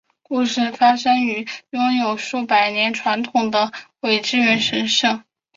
[0.23, 5.21] 故事发生于拥有数百年传统的苇之原神社。